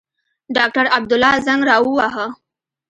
ډاکټر 0.55 0.85
عبدالله 0.97 1.35
زنګ 1.45 1.61
را 1.69 1.77
ووهه. 1.81 2.27